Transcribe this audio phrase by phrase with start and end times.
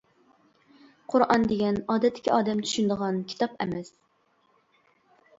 [1.13, 3.93] قۇرئان دېگەن ئادەتتىكى ئادەم چۈشىنىدىغان كىتاب ئەمەس.